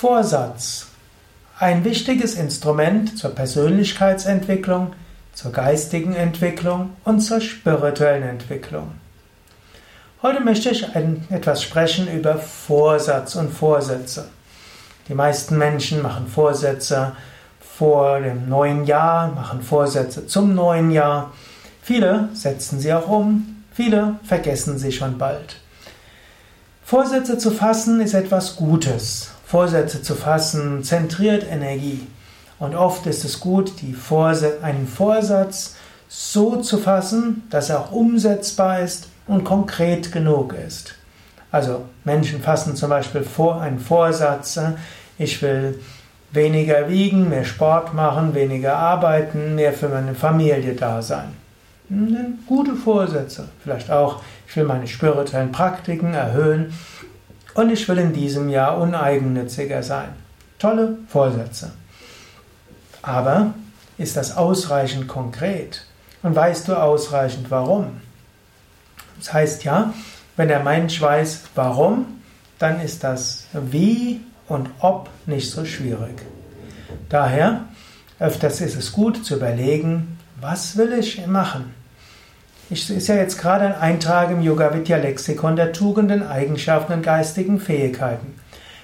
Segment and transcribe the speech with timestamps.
[0.00, 0.86] Vorsatz.
[1.58, 4.92] Ein wichtiges Instrument zur Persönlichkeitsentwicklung,
[5.34, 8.92] zur geistigen Entwicklung und zur spirituellen Entwicklung.
[10.22, 14.28] Heute möchte ich ein, etwas sprechen über Vorsatz und Vorsätze.
[15.08, 17.16] Die meisten Menschen machen Vorsätze
[17.58, 21.32] vor dem neuen Jahr, machen Vorsätze zum neuen Jahr.
[21.82, 25.56] Viele setzen sie auch um, viele vergessen sie schon bald.
[26.84, 29.32] Vorsätze zu fassen ist etwas Gutes.
[29.48, 32.06] Vorsätze zu fassen zentriert Energie.
[32.58, 35.74] Und oft ist es gut, Vorsätze, einen Vorsatz
[36.06, 40.96] so zu fassen, dass er auch umsetzbar ist und konkret genug ist.
[41.50, 44.72] Also Menschen fassen zum Beispiel vor, einen Vorsatz, äh,
[45.16, 45.80] ich will
[46.30, 51.32] weniger wiegen, mehr Sport machen, weniger arbeiten, mehr für meine Familie da sein.
[51.88, 53.48] Hm, gute Vorsätze.
[53.62, 56.74] Vielleicht auch, ich will meine spirituellen Praktiken erhöhen
[57.58, 60.10] und ich will in diesem Jahr uneigennütziger sein.
[60.60, 61.72] Tolle Vorsätze.
[63.02, 63.52] Aber
[63.96, 65.84] ist das ausreichend konkret?
[66.22, 68.00] Und weißt du ausreichend warum?
[69.18, 69.92] Das heißt ja,
[70.36, 72.20] wenn der Mensch weiß warum,
[72.60, 76.22] dann ist das wie und ob nicht so schwierig.
[77.08, 77.62] Daher,
[78.20, 81.74] öfters ist es gut zu überlegen, was will ich machen?
[82.70, 87.02] Ich ist ja jetzt gerade ein Eintrag im Yoga Vidya Lexikon der Tugenden, Eigenschaften und
[87.02, 88.34] geistigen Fähigkeiten.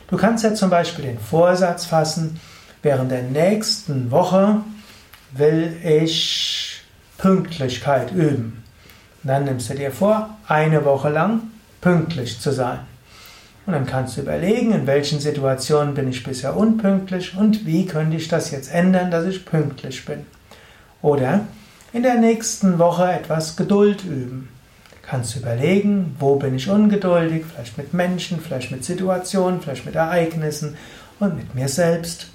[0.09, 2.41] Du kannst ja zum Beispiel den Vorsatz fassen,
[2.83, 4.63] während der nächsten Woche
[5.33, 6.81] will ich
[7.19, 8.65] Pünktlichkeit üben.
[9.23, 11.43] Und dann nimmst du dir vor, eine Woche lang
[11.83, 12.81] pünktlich zu sein.
[13.67, 18.17] Und dann kannst du überlegen, in welchen Situationen bin ich bisher unpünktlich und wie könnte
[18.17, 20.25] ich das jetzt ändern, dass ich pünktlich bin.
[21.03, 21.41] Oder
[21.95, 24.49] in der nächsten Woche etwas Geduld üben.
[25.03, 29.95] Kannst du überlegen, wo bin ich ungeduldig, vielleicht mit Menschen, vielleicht mit Situationen, vielleicht mit
[29.95, 30.77] Ereignissen
[31.21, 32.27] und mit mir selbst.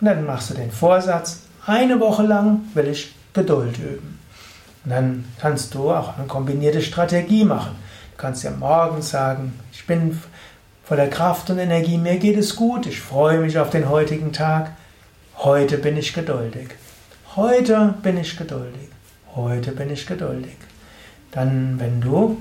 [0.00, 4.20] Und dann machst du den Vorsatz, eine Woche lang will ich Geduld üben.
[4.84, 7.74] Und dann kannst du auch eine kombinierte Strategie machen.
[8.12, 10.20] Du kannst ja morgens sagen, ich bin
[10.84, 14.70] voller Kraft und Energie, mir geht es gut, ich freue mich auf den heutigen Tag.
[15.38, 16.68] Heute bin ich geduldig.
[17.34, 18.88] Heute bin ich geduldig.
[19.36, 20.56] Heute bin ich geduldig.
[21.30, 22.36] Dann, wenn du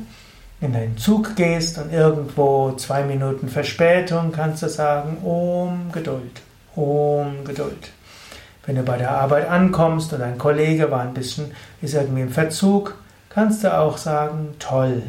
[0.60, 6.42] in deinen Zug gehst und irgendwo zwei Minuten Verspätung, kannst du sagen, um Geduld,
[6.76, 7.92] um Geduld.
[8.66, 11.52] Wenn du bei der Arbeit ankommst und ein Kollege war ein bisschen,
[11.82, 12.96] ist irgendwie im Verzug,
[13.30, 15.04] kannst du auch sagen, toll,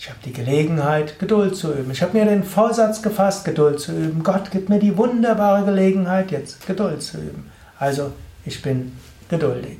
[0.00, 1.90] ich habe die Gelegenheit, Geduld zu üben.
[1.90, 4.22] Ich habe mir den Vorsatz gefasst, Geduld zu üben.
[4.22, 7.50] Gott gibt mir die wunderbare Gelegenheit, jetzt Geduld zu üben.
[7.78, 8.12] Also,
[8.44, 8.92] ich bin
[9.28, 9.78] geduldig.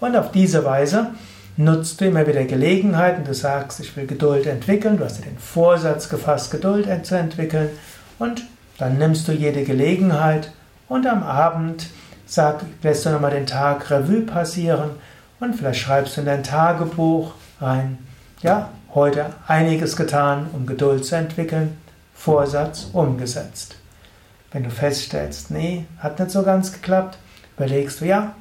[0.00, 1.08] Und auf diese Weise
[1.56, 3.24] nutzt du immer wieder Gelegenheiten.
[3.24, 4.98] Du sagst, ich will Geduld entwickeln.
[4.98, 7.70] Du hast dir den Vorsatz gefasst, Geduld zu entwickeln.
[8.18, 8.44] Und
[8.78, 10.52] dann nimmst du jede Gelegenheit
[10.88, 11.86] und am Abend
[12.26, 14.90] sag, lässt du nochmal den Tag Revue passieren
[15.40, 17.98] und vielleicht schreibst du in dein Tagebuch rein,
[18.42, 21.76] ja, heute einiges getan, um Geduld zu entwickeln,
[22.14, 23.76] Vorsatz umgesetzt.
[24.52, 27.18] Wenn du feststellst, nee, hat nicht so ganz geklappt,
[27.56, 28.34] überlegst du, ja,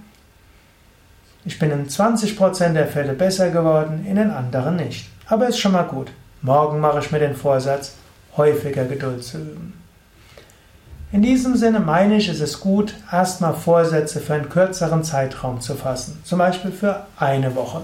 [1.45, 5.09] ich bin in 20% der Fälle besser geworden, in den anderen nicht.
[5.27, 6.11] Aber ist schon mal gut.
[6.41, 7.93] Morgen mache ich mir den Vorsatz,
[8.35, 9.73] häufiger Geduld zu üben.
[11.11, 15.75] In diesem Sinne meine ich, ist es gut, erstmal Vorsätze für einen kürzeren Zeitraum zu
[15.75, 17.81] fassen, zum Beispiel für eine Woche.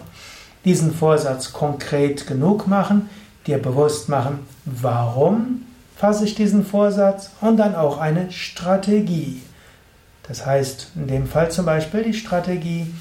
[0.65, 3.09] Diesen Vorsatz konkret genug machen,
[3.47, 9.41] dir bewusst machen, warum fasse ich diesen Vorsatz und dann auch eine Strategie.
[10.27, 12.93] Das heißt, in dem Fall zum Beispiel die Strategie,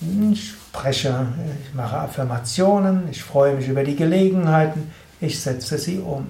[0.00, 1.26] ich spreche,
[1.66, 4.90] ich mache Affirmationen, ich freue mich über die Gelegenheiten,
[5.20, 6.26] ich setze sie um.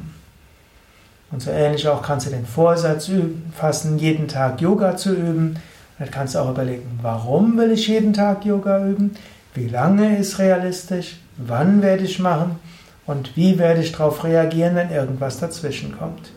[1.32, 5.56] Und so ähnlich auch kannst du den Vorsatz üben, fassen, jeden Tag Yoga zu üben.
[5.98, 9.16] dann kannst du auch überlegen, warum will ich jeden Tag Yoga üben?
[9.54, 11.16] Wie lange ist realistisch?
[11.36, 12.58] Wann werde ich machen?
[13.06, 16.30] Und wie werde ich darauf reagieren, wenn irgendwas dazwischen kommt?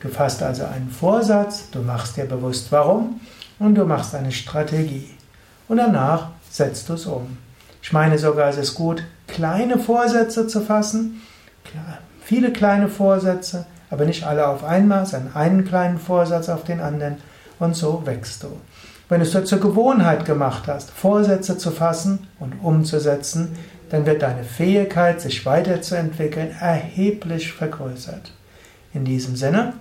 [0.00, 3.20] Du fasst also einen Vorsatz, du machst dir bewusst warum
[3.58, 5.10] und du machst eine Strategie.
[5.68, 7.38] Und danach setzt du es um.
[7.82, 11.22] Ich meine sogar, es ist gut, kleine Vorsätze zu fassen,
[12.22, 17.16] viele kleine Vorsätze, aber nicht alle auf einmal, sondern einen kleinen Vorsatz auf den anderen
[17.58, 18.48] und so wächst du.
[19.08, 23.56] Wenn du es zur Gewohnheit gemacht hast, Vorsätze zu fassen und umzusetzen,
[23.88, 28.32] dann wird deine Fähigkeit, sich weiterzuentwickeln, erheblich vergrößert.
[28.94, 29.72] In diesem Sinne,